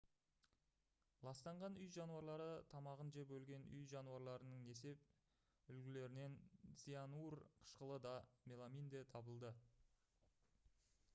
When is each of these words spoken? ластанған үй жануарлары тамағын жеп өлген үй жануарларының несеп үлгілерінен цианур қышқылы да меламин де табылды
ластанған 1.25 1.75
үй 1.81 1.89
жануарлары 1.95 2.45
тамағын 2.73 3.11
жеп 3.17 3.33
өлген 3.35 3.67
үй 3.79 3.83
жануарларының 3.91 4.63
несеп 4.69 5.05
үлгілерінен 5.75 6.37
цианур 6.85 7.37
қышқылы 7.59 7.99
да 8.07 8.15
меламин 8.53 8.89
де 8.95 9.03
табылды 9.13 9.53